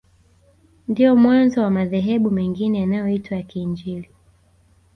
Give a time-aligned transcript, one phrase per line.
[0.87, 4.09] Ndio mwanzo wa madhehebu mengine yanayoitwa ya Kiinjili